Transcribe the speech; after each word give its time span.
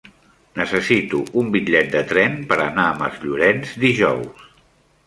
Necessito 0.61 1.19
un 1.41 1.51
bitllet 1.57 1.93
de 1.99 2.01
tren 2.13 2.41
per 2.53 2.59
anar 2.65 2.87
a 2.89 2.97
Masllorenç 3.05 3.79
dijous. 3.87 4.51